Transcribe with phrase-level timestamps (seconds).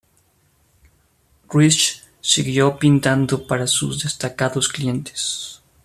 [1.47, 5.61] Ruysch siguió pintando para sus destacados clientes.